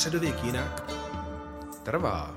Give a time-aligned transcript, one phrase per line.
[0.00, 0.90] Středověk jinak
[1.84, 2.36] trvá.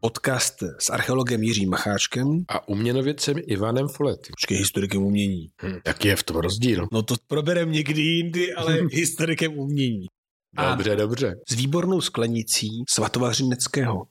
[0.00, 2.44] Podcast s archeologem Jiřím Macháčkem.
[2.48, 4.30] A uměnovědcem Ivanem Folety.
[4.30, 5.48] Počkej, historikem umění.
[5.62, 6.86] Hm, jaký je v tom rozdíl?
[6.92, 10.06] No to proberem někdy jindy, ale historikem umění.
[10.70, 11.34] Dobře, A dobře.
[11.48, 14.02] s výbornou sklenicí svatovařineckého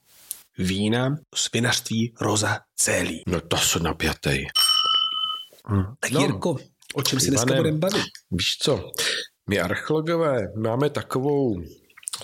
[0.58, 3.24] vína z vinařství Roza Celý.
[3.28, 4.48] No to jsou napjatej.
[6.00, 6.22] Tak No.
[6.22, 6.56] Jirko,
[6.96, 8.04] o čem si dneska budeme bavit?
[8.32, 8.92] Víš co,
[9.50, 11.62] my archeologové máme takovou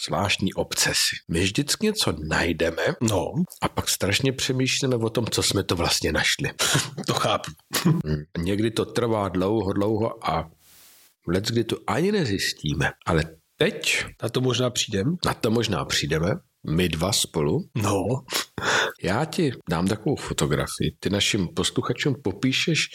[0.06, 1.16] zvláštní obsesi.
[1.32, 6.12] My vždycky něco najdeme No, a pak strašně přemýšlíme o tom, co jsme to vlastně
[6.12, 6.50] našli.
[7.08, 7.52] to chápu.
[7.86, 8.24] Hm.
[8.38, 10.52] Někdy to trvá dlouho, dlouho a
[11.28, 12.92] let, kdy to ani nezjistíme.
[13.06, 13.24] Ale
[13.58, 15.16] teď Na to možná přijdem.
[15.26, 16.30] na to možná přijdeme,
[16.70, 17.60] my dva spolu.
[17.76, 18.04] No,
[19.04, 20.96] Já ti dám takovou fotografii.
[21.00, 22.90] Ty našim posluchačům popíšeš,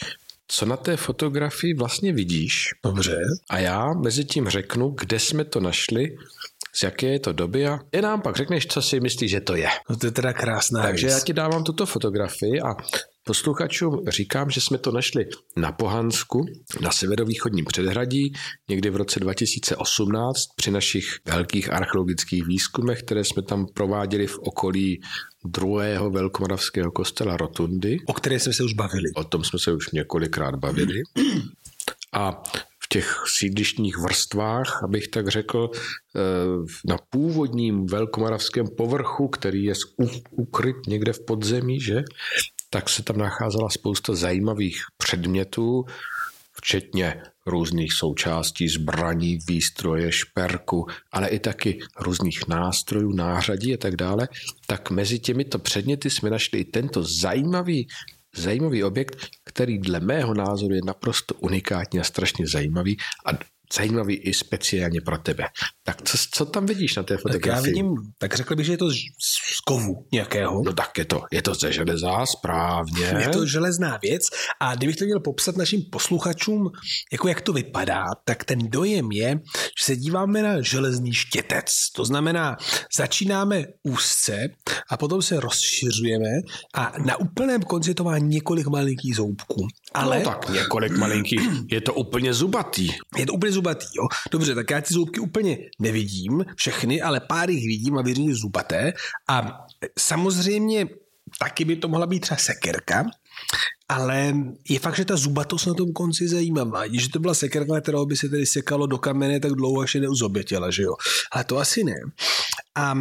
[0.51, 3.17] co na té fotografii vlastně vidíš dobře.
[3.49, 6.15] a já mezi tím řeknu, kde jsme to našli,
[6.73, 9.55] z jaké je to doby a ty nám pak řekneš, co si myslíš, že to
[9.55, 9.67] je.
[9.89, 11.17] No to je teda krásná Takže věc.
[11.19, 12.75] já ti dávám tuto fotografii a
[13.23, 16.45] posluchačům říkám, že jsme to našli na Pohansku,
[16.81, 18.33] na severovýchodním předhradí,
[18.69, 25.01] někdy v roce 2018 při našich velkých archeologických výzkumech, které jsme tam prováděli v okolí
[25.45, 27.97] druhého velkomoravského kostela Rotundy.
[28.05, 29.09] O které jsme se už bavili.
[29.15, 31.01] O tom jsme se už několikrát bavili.
[32.13, 32.43] A
[32.79, 36.19] v těch sídlištních vrstvách, abych tak řekl, eh,
[36.85, 39.73] na původním velkomoravském povrchu, který je
[40.31, 42.03] ukryt někde v podzemí, že?
[42.73, 45.85] Tak se tam nacházela spousta zajímavých předmětů,
[46.53, 54.27] včetně různých součástí zbraní, výstroje, šperku, ale i taky různých nástrojů, nářadí a tak dále,
[54.67, 57.87] tak mezi těmito předměty jsme našli i tento zajímavý,
[58.35, 63.29] zajímavý objekt, který dle mého názoru je naprosto unikátní a strašně zajímavý a
[63.73, 65.43] zajímavý i speciálně pro tebe.
[65.83, 67.55] Tak co, co tam vidíš na té Tak fotografii?
[67.57, 68.95] já vidím, tak řekl bych, že je to z
[69.57, 70.63] z kovu nějakého.
[70.65, 73.05] No tak je to, je to ze železa, správně.
[73.19, 74.23] Je to železná věc
[74.59, 76.69] a kdybych to měl popsat našim posluchačům,
[77.11, 79.39] jako jak to vypadá, tak ten dojem je,
[79.79, 81.91] že se díváme na železný štětec.
[81.95, 82.57] To znamená,
[82.97, 84.47] začínáme úzce
[84.89, 86.29] a potom se rozšiřujeme
[86.75, 89.67] a na úplném konci to má několik malinkých zoubků.
[89.93, 91.41] Ale No tak několik malinkých,
[91.71, 92.89] je to úplně zubatý.
[93.17, 94.03] je to úplně zubatý, jo?
[94.31, 98.35] Dobře, tak já ty zoubky úplně nevidím, všechny, ale pár jich vidím a věřím, že
[98.35, 98.93] zubaté.
[99.29, 99.65] A
[99.99, 100.87] samozřejmě
[101.39, 103.05] taky by to mohla být třeba sekerka,
[103.89, 104.33] ale
[104.69, 106.83] je fakt, že ta zubatost na tom konci je zajímavá.
[106.91, 110.01] Že to byla sekerka, kterou by se tedy sekalo do kamene tak dlouho, až je
[110.01, 110.93] neuzobětěla, že jo?
[111.31, 111.95] Ale to asi ne.
[112.75, 112.93] A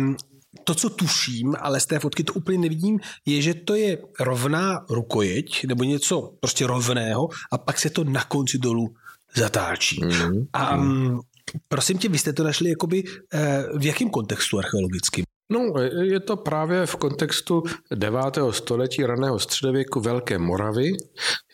[0.65, 4.85] to, co tuším, ale z té fotky to úplně nevidím, je, že to je rovná
[4.91, 8.95] rukojeť nebo něco prostě rovného a pak se to na konci dolů
[9.37, 10.05] zatáčí.
[10.05, 10.47] Mm.
[10.53, 11.21] A mm,
[11.69, 13.05] prosím tě, vy jste to našli jakoby
[13.35, 15.25] eh, v jakém kontextu archeologickým?
[15.53, 15.73] No,
[16.03, 17.63] je to právě v kontextu
[17.95, 18.21] 9.
[18.51, 20.93] století raného středověku Velké Moravy,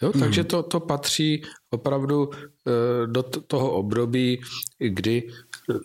[0.03, 4.41] jo, takže to, to patří opravdu eh, do toho období,
[4.78, 5.28] kdy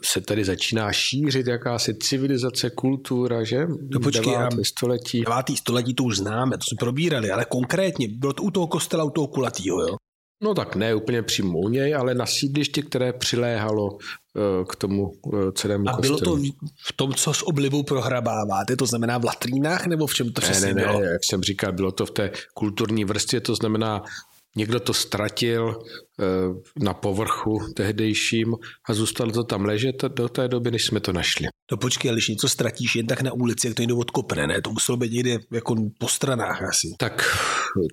[0.03, 3.67] se tady začíná šířit jakási civilizace, kultura, že?
[3.93, 4.65] No počkej, 9.
[4.65, 5.21] století.
[5.21, 5.57] 9.
[5.57, 9.09] století to už známe, to jsme probírali, ale konkrétně bylo to u toho kostela, u
[9.09, 9.95] toho kulatýho, jo?
[10.43, 13.97] No tak ne úplně přímo u něj, ale na sídliště, které přiléhalo
[14.37, 16.51] eh, k tomu eh, celému A bylo to kostelu.
[16.51, 20.41] v v tom, co s oblibou prohrabáváte, to znamená v latrínách, nebo v čem to
[20.41, 20.99] Ne, přesně ne, bylo?
[20.99, 24.03] ne, jak jsem říkal, bylo to v té kulturní vrstvě, to znamená,
[24.55, 25.83] někdo to ztratil
[26.79, 28.55] na povrchu tehdejším
[28.89, 31.47] a zůstalo to tam ležet do té doby, než jsme to našli.
[31.71, 34.61] No počkej, ale když něco ztratíš jen tak na ulici, jak to někdo odkopne, ne?
[34.61, 36.87] To muselo být někde jako po stranách asi.
[36.97, 37.37] Tak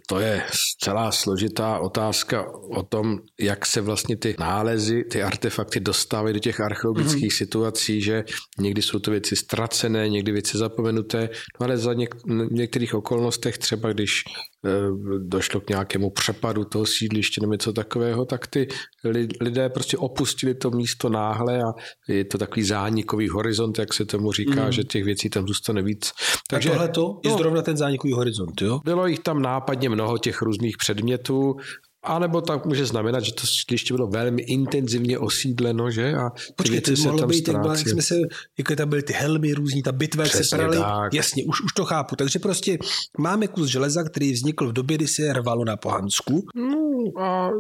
[0.09, 0.43] to je
[0.85, 2.47] celá složitá otázka
[2.77, 7.39] o tom, jak se vlastně ty nálezy, ty artefakty dostávají do těch archeologických mm-hmm.
[7.39, 8.25] situací, že
[8.61, 11.29] někdy jsou to věci ztracené, někdy věci zapomenuté,
[11.61, 14.23] no ale za něk- některých okolnostech, třeba když
[14.67, 14.71] eh,
[15.19, 18.69] došlo k nějakému přepadu toho sídliště nebo něco takového, tak ty
[19.05, 21.73] li- lidé prostě opustili to místo náhle a
[22.09, 24.73] je to takový zánikový horizont, jak se tomu říká, mm.
[24.73, 26.13] že těch věcí tam zůstane víc.
[26.51, 27.39] Takže tohle to je no.
[27.39, 28.81] zrovna ten zánikový horizont, jo?
[28.85, 31.57] Bylo jich tam nápadně mnoho těch různých předmětů,
[32.03, 36.15] a nebo tak může znamenat, že to sídliště bylo velmi intenzivně osídleno, že?
[36.15, 37.93] A ty Počkej, to věci se mohlo tam být, jak, byla, jak ztrácí.
[37.93, 38.15] jsme se,
[38.59, 40.77] jako tam byly ty helmy různý, ta bitva, jak se prali.
[40.77, 41.15] tak.
[41.15, 42.17] Jasně, už, už to chápu.
[42.17, 42.79] Takže prostě
[43.19, 46.45] máme kus železa, který vznikl v době, kdy se rvalo na Pohansku.
[46.55, 47.51] No a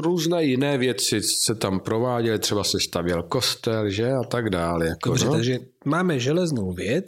[0.00, 4.10] různé jiné věci se tam prováděly, třeba se stavěl kostel, že?
[4.10, 4.86] A tak dále.
[4.86, 5.32] Jako, Dobře, no.
[5.32, 7.06] takže máme železnou věc,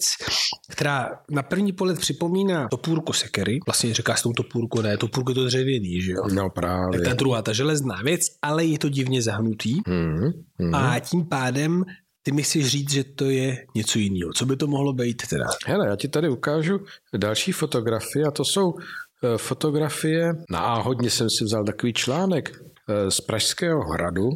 [0.70, 3.58] která na první pohled připomíná topůrku sekery.
[3.66, 6.22] Vlastně říká s tou topůrku, ne, topůrku je to dřevěný, že jo?
[6.34, 6.67] No právě.
[6.92, 9.80] Tak ta druhá, ta železná věc, ale je to divně zahnutý.
[9.86, 10.74] Hmm, hmm.
[10.74, 11.84] A tím pádem
[12.22, 14.32] ty mi chceš říct, že to je něco jiného.
[14.32, 15.44] Co by to mohlo být teda?
[15.66, 16.80] Hele, já ti tady ukážu
[17.16, 23.20] další fotografie a to jsou eh, fotografie, náhodně jsem si vzal takový článek eh, z
[23.20, 24.28] Pražského hradu,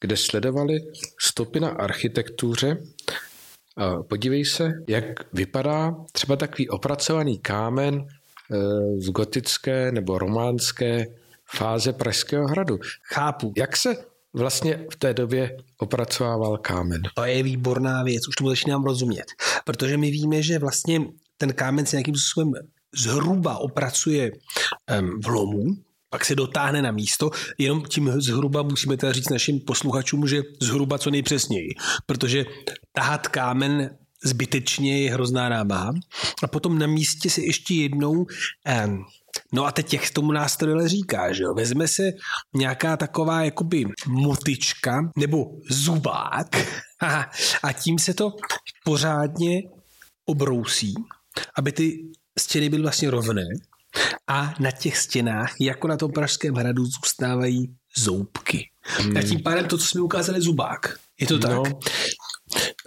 [0.00, 0.78] kde sledovali
[1.20, 2.76] stopy na architektuře.
[4.08, 8.06] Podívej se, jak vypadá třeba takový opracovaný kámen
[8.98, 11.06] z gotické nebo románské
[11.56, 12.78] fáze Pražského hradu.
[13.14, 13.52] Chápu.
[13.56, 13.96] Jak se
[14.32, 17.02] vlastně v té době opracovával kámen?
[17.14, 19.26] To je výborná věc, už tomu začínám rozumět.
[19.64, 21.00] Protože my víme, že vlastně
[21.36, 22.52] ten kámen se nějakým způsobem
[22.96, 24.30] zhruba opracuje
[25.24, 25.64] v lomu,
[26.10, 30.98] pak se dotáhne na místo, jenom tím zhruba musíme teda říct našim posluchačům, že zhruba
[30.98, 31.68] co nejpřesněji,
[32.06, 32.44] protože
[32.92, 35.92] tahat kámen zbytečně je hrozná námaha
[36.42, 38.26] a potom na místě se ještě jednou
[39.52, 42.02] No a teď jak tomu nástroji říká, že jo, vezme se
[42.54, 46.56] nějaká taková jakoby motička nebo zubák
[47.62, 48.32] a tím se to
[48.84, 49.62] pořádně
[50.26, 50.94] obrousí,
[51.56, 53.44] aby ty stěny byly vlastně rovné
[54.26, 58.70] a na těch stěnách, jako na tom Pražském hradu, zůstávají zoubky.
[58.82, 59.16] Hmm.
[59.16, 60.98] A tím pádem to, co jsme ukázali, zubák.
[61.20, 61.50] Je to tak?
[61.50, 61.62] No,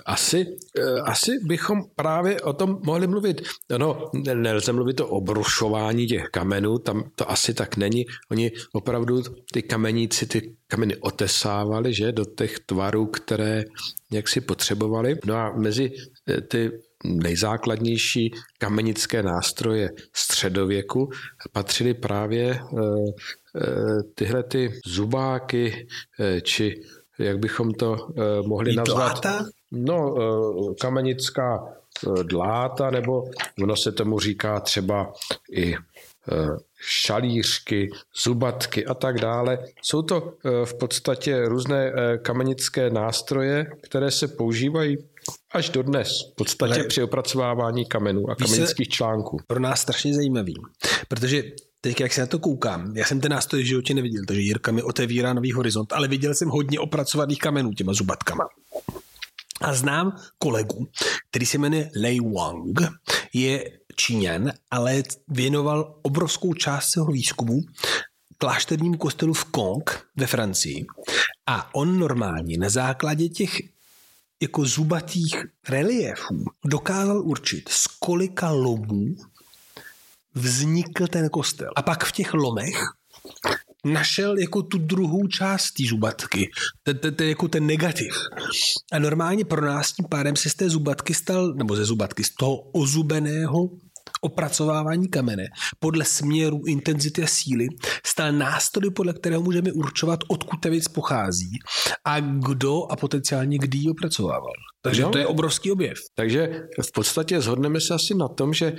[0.06, 0.46] asi,
[0.80, 3.42] eh, asi bychom právě o tom mohli mluvit.
[3.78, 8.06] No, nelze mluvit o obrušování těch kamenů, tam to asi tak není.
[8.32, 9.22] Oni opravdu,
[9.52, 13.64] ty kameníci, ty kameny otesávali, že, do těch tvarů, které
[14.12, 15.16] jak si potřebovali.
[15.26, 15.92] No a mezi
[16.30, 16.72] eh, ty
[17.06, 21.10] nejzákladnější kamenické nástroje středověku
[21.52, 22.60] patřily právě eh,
[24.16, 25.88] tyhle ty zubáky
[26.44, 26.82] či
[27.20, 27.98] jak bychom to
[28.48, 29.22] mohli nazvat?
[29.76, 31.64] No, uh, kamenická
[32.08, 33.24] uh, dláta, nebo
[33.64, 35.14] ono se tomu říká třeba
[35.52, 35.76] i
[36.82, 37.90] šalířky,
[38.24, 39.60] zubatky a tak dále.
[39.82, 40.34] Jsou to
[40.66, 44.98] v podstatě různé kamenické nástroje, které se používají
[45.52, 49.38] až dodnes, v podstatě Ale při opracovávání kamenů a kamenických článků.
[49.48, 50.54] Pro nás strašně zajímavý,
[51.08, 51.44] protože
[51.82, 54.72] teď, jak se na to koukám, já jsem ten nástroj v životě neviděl, takže Jirka
[54.72, 58.48] mi otevírá nový horizont, ale viděl jsem hodně opracovaných kamenů těma zubatkama.
[59.64, 60.88] A znám kolegu,
[61.30, 62.80] který se jmenuje Lei Wang,
[63.34, 67.62] je Číňan, ale věnoval obrovskou část svého výzkumu
[68.38, 70.86] klášternímu kostelu v Kong ve Francii.
[71.48, 73.62] A on normálně na základě těch
[74.42, 75.36] jako zubatých
[75.70, 79.16] reliefů dokázal určit, z kolika lomů
[80.34, 81.72] vznikl ten kostel.
[81.76, 82.76] A pak v těch lomech
[83.86, 86.52] našel jako tu druhou část té zubatky,
[86.84, 88.14] ten, ten, jako ten negativ.
[88.92, 92.36] A normálně pro nás tím pádem se z té zubatky stal, nebo ze zubatky, z
[92.36, 93.70] toho ozubeného
[94.22, 95.48] opracovávání kamene
[95.80, 97.68] podle směru, intenzity a síly
[98.06, 101.60] stal nástroj, podle kterého můžeme určovat, odkud ta věc pochází
[102.06, 104.54] a kdo a potenciálně kdy ji opracovával.
[104.84, 105.10] Takže no.
[105.10, 105.98] to je obrovský objev.
[106.16, 108.76] Takže v podstatě zhodneme se asi na tom, že e,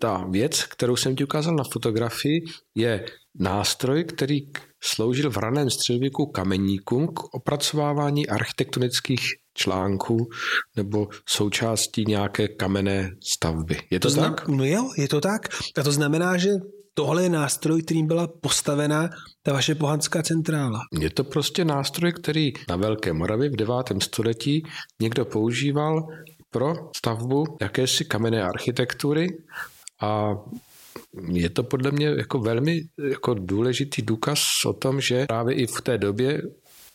[0.00, 2.44] ta věc, kterou jsem ti ukázal na fotografii,
[2.74, 3.04] je
[3.38, 4.40] nástroj, který
[4.82, 9.20] sloužil v raném středověku kameníkům k opracovávání architektonických
[9.54, 10.28] článků
[10.76, 13.76] nebo součástí nějaké kamenné stavby.
[13.90, 14.48] Je to, to tak?
[14.48, 15.48] no jo, je to tak.
[15.76, 16.50] A to znamená, že
[16.94, 19.10] tohle je nástroj, kterým byla postavena
[19.42, 20.80] ta vaše pohanská centrála.
[21.00, 23.74] Je to prostě nástroj, který na Velké Moravě v 9.
[24.02, 24.62] století
[25.02, 26.08] někdo používal
[26.50, 29.28] pro stavbu jakési kamenné architektury
[30.00, 30.30] a
[31.32, 32.80] je to podle mě jako velmi
[33.10, 36.42] jako důležitý důkaz o tom, že právě i v té době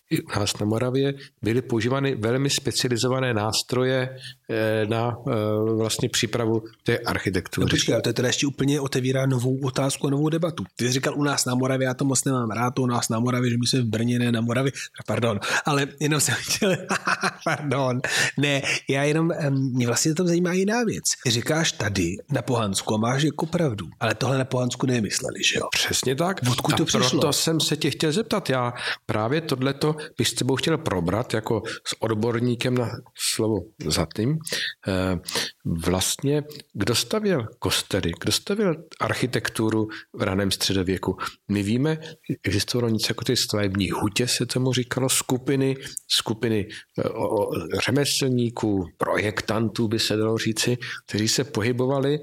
[0.10, 4.18] i u nás na Moravě byly používány velmi specializované nástroje
[4.50, 5.32] eh, na eh,
[5.76, 7.66] vlastně přípravu té architektury.
[7.66, 10.64] No počkej, to je teda ještě úplně otevírá novou otázku a novou debatu.
[10.76, 13.10] Ty jsi říkal u nás na Moravě, já to moc nemám rád, to u nás
[13.10, 14.72] na Moravě, že my jsme v Brně, ne na Moravě,
[15.08, 16.76] pardon, ale jenom jsem chtěl,
[17.46, 18.02] pardon,
[18.38, 21.04] ne, já jenom, mě vlastně to zajímá jiná věc.
[21.28, 25.68] Říkáš tady na Pohansku a máš jako pravdu, ale tohle na Pohansku nemysleli, že jo?
[25.72, 26.42] Přesně tak.
[26.52, 27.10] Odkud to přišlo?
[27.10, 28.74] Proto jsem se tě chtěl zeptat, já
[29.06, 32.90] právě tohleto bych s tebou chtěl probrat jako s odborníkem na
[33.34, 33.56] slovo
[33.88, 34.38] zatím.
[34.88, 35.20] Eh,
[35.66, 41.18] vlastně, kdo stavěl kostely, kdo stavěl architekturu v raném středověku?
[41.52, 41.98] My víme,
[42.44, 45.76] existovalo něco jako ty stavební hutě, se tomu říkalo, skupiny,
[46.08, 46.68] skupiny
[47.00, 47.04] eh,
[47.86, 52.20] řemeslníků, projektantů, by se dalo říci, kteří se pohybovali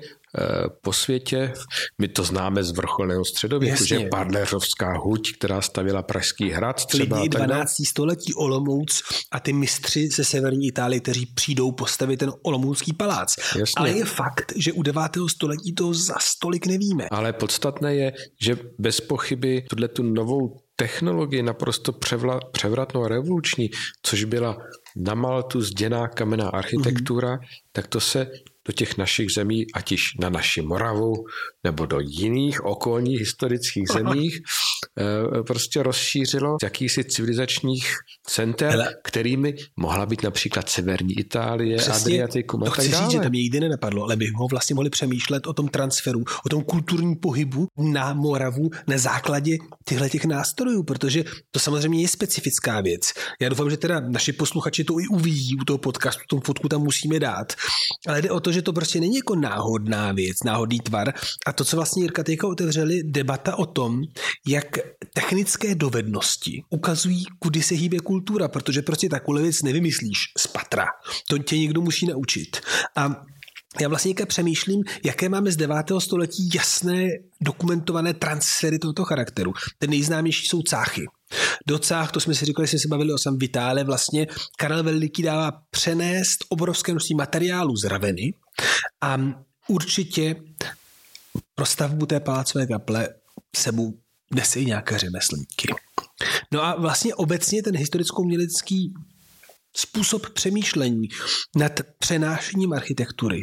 [0.82, 1.52] po světě.
[2.00, 3.86] My to známe z vrcholného středověku, Jasně.
[3.86, 7.16] že Padleřovská huť, která stavila Pražský hrad třeba.
[7.16, 7.72] Lidi 12.
[7.88, 13.34] století Olomouc a ty mistři ze severní Itálie, kteří přijdou postavit ten Olomoucký palác.
[13.38, 13.74] Jasně.
[13.76, 15.02] Ale je fakt, že u 9.
[15.30, 17.08] století to za stolik nevíme.
[17.10, 18.12] Ale podstatné je,
[18.42, 23.70] že bez pochyby tuhle tu novou technologii naprosto převla, převratnou a revoluční,
[24.02, 24.56] což byla
[24.96, 27.38] na Maltu zděná kamenná architektura, mm.
[27.72, 28.26] tak to se
[28.66, 31.12] do těch našich zemí, ať již na naši Moravu
[31.64, 34.40] nebo do jiných okolních historických zemích,
[34.98, 37.94] eh, prostě rozšířilo z jakýchsi civilizačních
[38.26, 38.94] center, Hele.
[39.04, 43.04] kterými mohla být například severní Itálie, Přesně, Adriatikum a tak dále.
[43.04, 46.64] říct, že tam nikdy nenapadlo, ale bychom vlastně mohli přemýšlet o tom transferu, o tom
[46.64, 49.56] kulturním pohybu na Moravu na základě
[49.88, 53.12] těchto těch nástrojů, protože to samozřejmě je specifická věc.
[53.40, 56.82] Já doufám, že teda naši posluchači to i uvidí u toho podcastu, tu fotku tam
[56.82, 57.52] musíme dát.
[58.08, 61.14] Ale jde o to, že to prostě není jako náhodná věc, náhodný tvar.
[61.46, 64.02] A to, co vlastně Jirka teďka otevřeli, debata o tom,
[64.46, 64.78] jak
[65.14, 70.86] technické dovednosti ukazují, kudy se hýbe kultura, protože prostě takovou věc nevymyslíš z patra.
[71.28, 72.60] To tě někdo musí naučit.
[72.96, 73.24] A
[73.80, 75.76] já vlastně přemýšlím, jaké máme z 9.
[75.98, 77.08] století jasné
[77.40, 79.52] dokumentované transfery tohoto charakteru.
[79.78, 81.06] Ten nejznámější jsou cáchy.
[81.66, 85.22] Do cách, to jsme si říkali, jsme se bavili o sam Vitále, vlastně Karel Veliký
[85.22, 88.34] dává přenést obrovské množství materiálu z Raveny
[89.00, 89.16] a
[89.68, 90.36] určitě
[91.54, 93.08] pro stavbu té palácové kaple
[93.56, 93.98] sebou
[94.34, 95.68] nese i nějaké řemeslníky.
[96.52, 98.92] No a vlastně obecně ten historicko-umělecký
[99.76, 101.08] způsob přemýšlení
[101.56, 103.40] nad přenášením architektury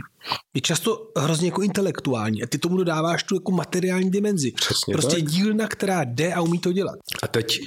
[0.54, 4.52] je často hrozně jako intelektuální a ty tomu dodáváš tu jako materiální dimenzi.
[4.52, 5.26] Přesně prostě tak.
[5.26, 6.96] dílna, která jde a umí to dělat.
[7.24, 7.60] A teď,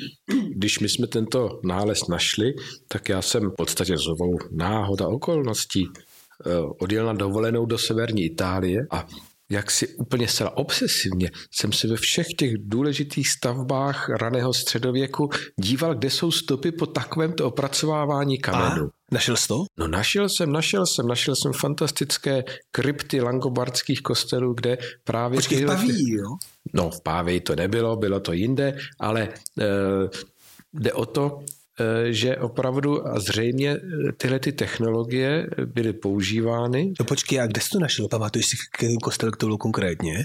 [0.57, 2.55] když my jsme tento nález našli,
[2.89, 5.89] tak já jsem v podstatě zovou náhoda okolností
[6.47, 6.51] eh,
[6.81, 9.07] odjel na dovolenou do severní Itálie a
[9.53, 15.95] jak si úplně zcela obsesivně jsem se ve všech těch důležitých stavbách raného středověku díval,
[15.95, 18.85] kde jsou stopy po takovémto opracovávání kamenu.
[18.87, 19.65] A našel jsi to?
[19.79, 25.37] No našel jsem, našel jsem, našel jsem fantastické krypty langobardských kostelů, kde právě...
[25.37, 25.77] Počkej, tyhle...
[25.77, 26.29] v Paví, jo?
[26.73, 29.29] No v Pávi to nebylo, bylo to jinde, ale e,
[30.73, 31.45] jde o to,
[32.11, 36.93] že opravdu a zřejmě eh, tyhle ty technologie byly používány.
[37.01, 38.09] No počkej, a kde jsi to našel?
[38.09, 40.25] Pamatuješ si, který kostel to bylo konkrétně?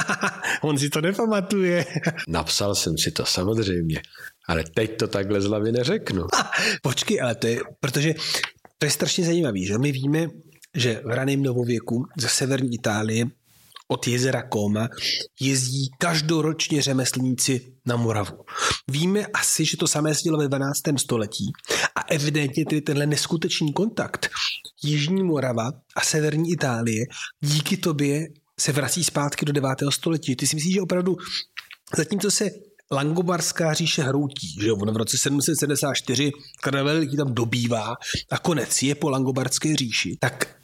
[0.62, 1.84] On si to nepamatuje.
[2.28, 4.00] Napsal jsem si to samozřejmě,
[4.46, 6.26] ale teď to takhle z hlavy neřeknu.
[6.82, 8.14] počkej, ale to je, protože
[8.78, 10.26] to je strašně zajímavé, že my víme,
[10.74, 13.26] že v raném novověku ze severní Itálie
[13.88, 14.88] od jezera Koma
[15.40, 18.44] jezdí každoročně řemeslníci na Moravu.
[18.88, 20.80] Víme asi, že to samé se ve 12.
[20.96, 21.52] století
[21.94, 24.30] a evidentně tedy tenhle neskutečný kontakt
[24.82, 27.06] Jižní Morava a Severní Itálie
[27.40, 28.28] díky tobě
[28.60, 29.70] se vrací zpátky do 9.
[29.90, 30.36] století.
[30.36, 31.16] Ty si myslíš, že opravdu
[31.96, 32.50] zatímco se
[32.90, 37.94] Langobarská říše hroutí, že on v roce 774 Karel tam dobývá
[38.30, 40.56] a konec je po Langobarské říši, tak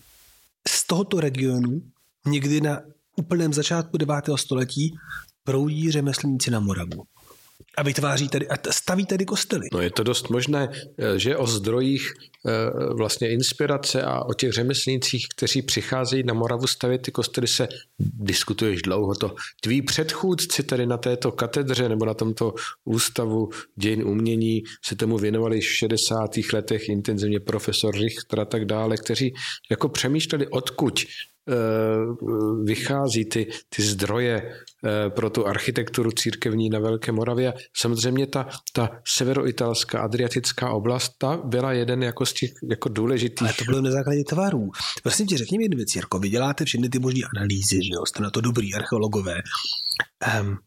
[0.69, 1.83] z tohoto regionu
[2.27, 2.81] někdy na
[3.17, 4.15] úplném začátku 9.
[4.37, 4.95] století
[5.45, 7.05] proudí řemeslníci na Moravu
[7.77, 9.69] a vytváří tady a staví tady kostely.
[9.73, 10.69] No je to dost možné,
[10.99, 12.13] eh, že o zdrojích
[12.47, 12.51] eh,
[12.95, 17.69] vlastně inspirace a o těch řemeslnících, kteří přicházejí na Moravu stavět ty kostely, se
[17.99, 19.15] diskutuješ dlouho.
[19.15, 22.55] To tví předchůdci tady na této katedře nebo na tomto
[22.85, 26.31] ústavu dějin umění se tomu věnovali v 60.
[26.53, 29.35] letech intenzivně profesor Richter a tak dále, kteří
[29.71, 31.01] jako přemýšleli, odkud
[32.65, 37.55] vychází ty, ty zdroje eh, pro tu architekturu církevní na Velké Moravě.
[37.77, 43.43] Samozřejmě ta, ta severoitalská adriatická oblast, ta byla jeden jako z těch jako důležitých.
[43.43, 44.71] Ale to bylo na základě tvarů.
[45.03, 48.07] Prosím tě, řekni mi jednu věc, Jirko, vy děláte všechny ty možné analýzy, že jo,
[48.07, 49.37] jste na to dobrý archeologové.
[50.41, 50.59] Um,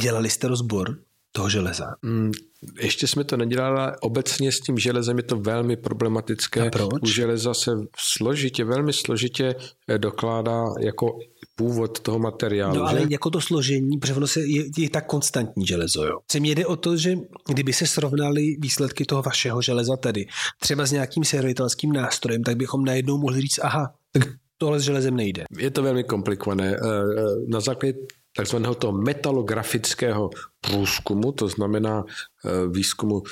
[0.00, 1.07] dělali jste rozbor
[1.38, 1.84] toho železa?
[2.02, 2.32] Mm,
[2.80, 6.66] ještě jsme to nedělali, ale obecně s tím železem je to velmi problematické.
[6.66, 7.02] A proč?
[7.02, 9.54] U železa se složitě, velmi složitě
[9.88, 11.18] eh, dokládá jako
[11.54, 12.76] původ toho materiálu.
[12.76, 13.06] No ale že?
[13.10, 16.04] jako to složení, protože ono se je, je tak konstantní železo.
[16.04, 16.18] Jo.
[16.32, 17.16] Se mě jde o to, že
[17.48, 20.26] kdyby se srovnali výsledky toho vašeho železa tady,
[20.60, 24.28] třeba s nějakým servitelským nástrojem, tak bychom najednou mohli říct, aha, tak
[24.58, 25.44] tohle s železem nejde.
[25.58, 26.76] Je to velmi komplikované.
[26.76, 27.94] Eh, eh, na základě
[28.36, 30.30] takzvaného toho metalografického
[30.60, 33.22] průzkumu, to znamená eh, výzkumu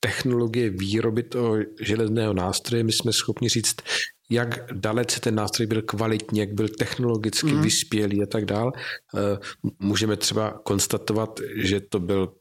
[0.00, 3.76] technologie výroby toho železného nástroje, my jsme schopni říct,
[4.30, 7.62] jak dalece ten nástroj byl kvalitní, jak byl technologicky mm.
[7.62, 8.72] vyspělý a tak dál.
[9.16, 9.38] Eh,
[9.78, 12.32] můžeme třeba konstatovat, že to byl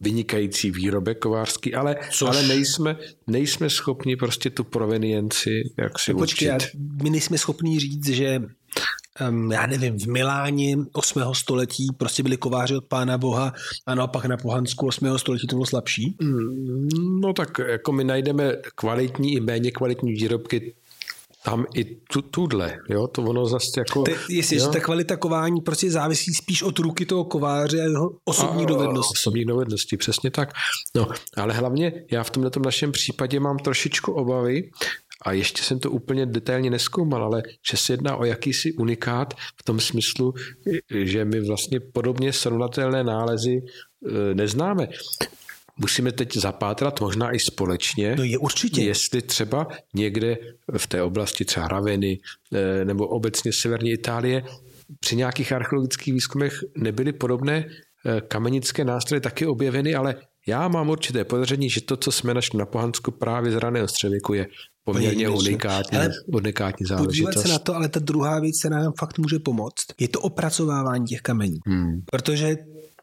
[0.00, 2.28] vynikající výrobek kovářský, ale, Což...
[2.28, 6.70] ale nejsme, nejsme schopni prostě tu provenienci jak si Počkej, určit.
[7.02, 8.42] my nejsme schopni říct, že
[9.52, 11.22] já nevím, v Miláně 8.
[11.34, 13.52] století prostě byli kováři od pána Boha
[13.86, 15.18] a naopak na Pohansku 8.
[15.18, 16.16] století to bylo slabší?
[16.22, 16.88] Mm,
[17.20, 20.74] no tak jako my najdeme kvalitní i méně kvalitní výrobky
[21.42, 24.02] tam i tu, tudle, jo, to ono zase jako...
[24.02, 24.64] Te, jestli, jo?
[24.64, 29.12] že ta kvalita kování prostě závisí spíš od ruky toho kováře a jeho osobní dovednosti.
[29.12, 30.52] Osobní dovednosti, přesně tak.
[30.94, 34.70] No, ale hlavně já v tomto našem případě mám trošičku obavy,
[35.22, 39.62] a ještě jsem to úplně detailně neskoumal, ale že se jedná o jakýsi unikát v
[39.62, 40.34] tom smyslu,
[40.90, 44.88] že my vlastně podobně srovnatelné nálezy e, neznáme.
[45.76, 48.82] Musíme teď zapátrat možná i společně, no je určitě.
[48.82, 50.36] jestli třeba někde
[50.78, 52.18] v té oblasti třeba Raveny
[52.52, 54.42] e, nebo obecně severní Itálie
[55.00, 60.14] při nějakých archeologických výzkumech nebyly podobné e, kamenické nástroje taky objeveny, ale
[60.46, 64.34] já mám určité podezření, že to, co jsme našli na Pohansku právě z raného středověku,
[64.34, 64.46] je
[64.84, 67.24] poměrně unikátní, ale unikátní záležitost.
[67.24, 69.84] Podívat se na to, ale ta druhá věc se nám fakt může pomoct.
[70.00, 71.58] Je to opracovávání těch kamení.
[71.66, 72.02] Hmm.
[72.10, 72.56] Protože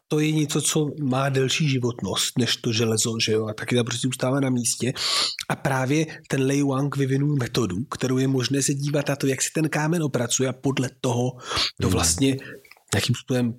[0.08, 3.84] to je něco, co má delší životnost než to železo, že jo, a taky to
[3.84, 4.92] prostě zůstává na místě.
[5.48, 9.42] A právě ten Lei Wang vyvinul metodu, kterou je možné se dívat na to, jak
[9.42, 11.32] si ten kámen opracuje a podle toho
[11.80, 11.92] to hmm.
[11.92, 12.36] vlastně
[12.94, 13.54] jakým způsobem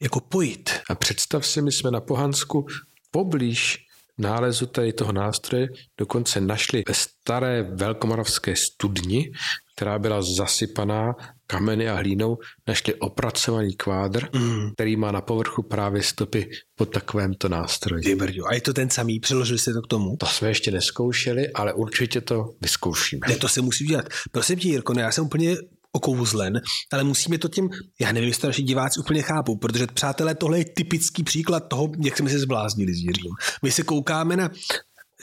[0.00, 0.70] jako pojit.
[0.90, 2.66] A představ si, my jsme na Pohansku
[3.12, 3.78] poblíž
[4.18, 9.32] nálezu tady toho nástroje dokonce našli ve staré velkomoravské studni,
[9.76, 11.14] která byla zasypaná
[11.46, 14.72] kameny a hlínou, našli opracovaný kvádr, mm.
[14.72, 18.04] který má na povrchu právě stopy pod takovémto nástroji.
[18.04, 18.46] Vybrďo.
[18.46, 19.20] A je to ten samý?
[19.20, 20.16] Přiložili jste to k tomu?
[20.16, 23.20] To jsme ještě neskoušeli, ale určitě to vyzkoušíme.
[23.28, 24.08] Ne, to se musí udělat.
[24.32, 25.56] Prosím tě, Jirko, já jsem úplně
[25.92, 26.60] okouzlen,
[26.92, 27.68] ale musíme to tím,
[28.00, 31.92] já nevím, jestli to naši diváci úplně chápou, protože přátelé, tohle je typický příklad toho,
[32.04, 33.32] jak jsme se zbláznili s Jiřím.
[33.62, 34.50] My se koukáme na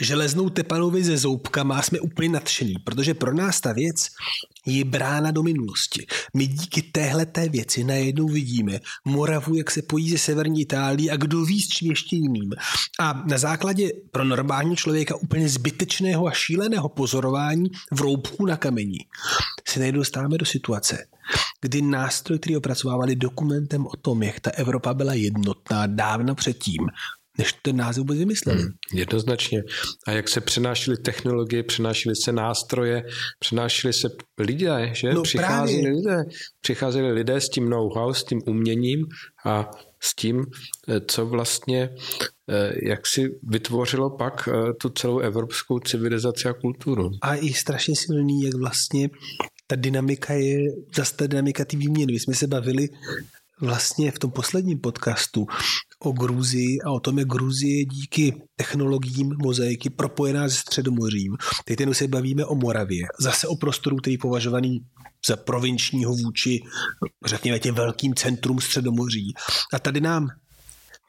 [0.01, 4.07] železnou tepanovi ze zoubkama jsme úplně nadšení, protože pro nás ta věc
[4.65, 6.05] je brána do minulosti.
[6.35, 11.17] My díky téhle té věci najednou vidíme Moravu, jak se pojí ze severní Itálii a
[11.17, 12.53] kdo ví s čím ještě jiným.
[12.99, 18.97] A na základě pro normální člověka úplně zbytečného a šíleného pozorování v roubku na kameni
[19.67, 21.05] se najednou dostáváme do situace,
[21.61, 26.87] kdy nástroj, který opracovávali dokumentem o tom, jak ta Evropa byla jednotná dávno předtím,
[27.39, 28.61] než ten název vůbec vymysleli.
[28.61, 29.63] Hmm, jednoznačně.
[30.07, 33.03] A jak se přenášely technologie, přenášely se nástroje,
[33.39, 35.13] přenášely se lidé, že?
[35.13, 35.97] No, přicházeli právě.
[35.97, 36.23] lidé.
[36.61, 39.05] Přicházeli lidé s tím know-how, s tím uměním
[39.45, 40.45] a s tím,
[40.87, 41.89] eh, co vlastně
[42.49, 47.09] eh, jak si vytvořilo pak eh, tu celou evropskou civilizaci a kulturu.
[47.21, 49.09] A i strašně silný, jak vlastně
[49.67, 50.59] ta dynamika je,
[50.95, 52.13] zase ta dynamika té výměny.
[52.13, 52.89] My jsme se bavili
[53.61, 55.47] vlastně v tom posledním podcastu
[55.99, 61.37] o Gruzii a o tom, jak Gruzie díky technologiím mozaiky propojená se Středomořím.
[61.65, 64.79] Teď se bavíme o Moravě, zase o prostoru, který je považovaný
[65.27, 66.63] za provinčního vůči,
[67.25, 69.33] řekněme, těm velkým centrum Středomoří.
[69.73, 70.27] A tady nám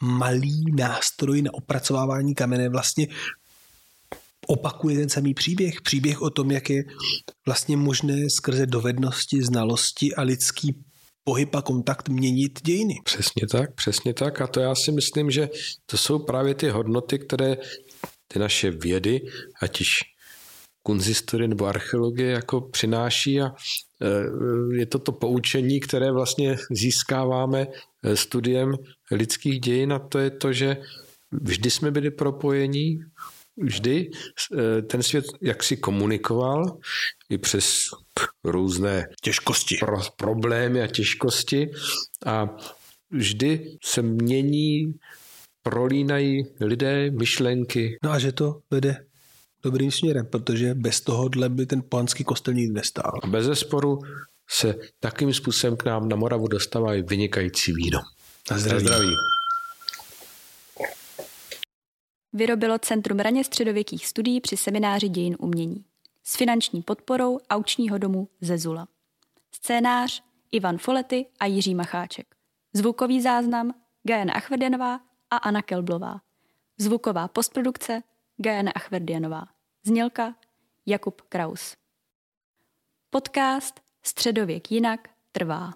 [0.02, 3.08] malý nástroj na opracovávání kamene vlastně
[4.46, 5.80] opakuje ten samý příběh.
[5.80, 6.84] Příběh o tom, jak je
[7.46, 10.84] vlastně možné skrze dovednosti, znalosti a lidský
[11.24, 12.94] pohyb a kontakt měnit dějiny.
[13.04, 14.40] Přesně tak, přesně tak.
[14.40, 15.48] A to já si myslím, že
[15.86, 17.56] to jsou právě ty hodnoty, které
[18.28, 19.20] ty naše vědy,
[19.62, 19.98] ať již
[20.82, 23.56] kunzistory nebo archeologie jako přináší a e,
[24.76, 27.66] je to to poučení, které vlastně získáváme
[28.02, 28.72] e, studiem
[29.10, 30.76] lidských dějin a to je to, že
[31.32, 32.98] vždy jsme byli propojení,
[33.60, 34.10] vždy
[34.58, 36.78] e, ten svět jaksi komunikoval
[37.30, 37.86] i přes
[38.44, 41.70] různé těžkosti, pro, problémy a těžkosti
[42.26, 42.56] a
[43.10, 44.94] vždy se mění,
[45.62, 47.98] prolínají lidé, myšlenky.
[48.04, 49.06] No a že to vede
[49.62, 53.12] dobrým směrem, protože bez tohohle by ten pohanský kostel nikdy nestál.
[53.22, 53.98] A bez zesporu
[54.50, 58.00] se takým způsobem k nám na Moravu dostává i vynikající víno.
[58.50, 58.84] Na zdraví.
[58.84, 59.14] Na zdraví.
[62.32, 65.84] Vyrobilo Centrum raně středověkých studií při semináři dějin umění
[66.24, 68.88] s finanční podporou aučního domu Zezula.
[69.52, 72.34] Scénář Ivan Folety a Jiří Macháček.
[72.72, 76.20] Zvukový záznam Gajana Achverdianová a Anna Kelblová.
[76.78, 78.02] Zvuková postprodukce
[78.36, 79.46] Gajana Achverdianová.
[79.84, 80.34] Znělka
[80.86, 81.76] Jakub Kraus.
[83.10, 85.72] Podcast Středověk jinak trvá.